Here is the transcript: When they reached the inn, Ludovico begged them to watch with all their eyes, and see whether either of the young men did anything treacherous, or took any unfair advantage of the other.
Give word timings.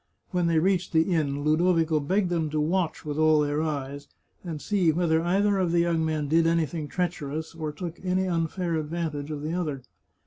When 0.31 0.47
they 0.47 0.57
reached 0.57 0.93
the 0.93 1.11
inn, 1.13 1.43
Ludovico 1.43 1.99
begged 1.99 2.31
them 2.31 2.49
to 2.49 2.59
watch 2.59 3.05
with 3.05 3.19
all 3.19 3.39
their 3.41 3.61
eyes, 3.61 4.07
and 4.43 4.59
see 4.59 4.91
whether 4.91 5.21
either 5.21 5.59
of 5.59 5.71
the 5.71 5.81
young 5.81 6.03
men 6.03 6.27
did 6.27 6.47
anything 6.47 6.87
treacherous, 6.87 7.53
or 7.53 7.71
took 7.71 8.03
any 8.03 8.27
unfair 8.27 8.73
advantage 8.77 9.29
of 9.29 9.43
the 9.43 9.53
other. 9.53 9.83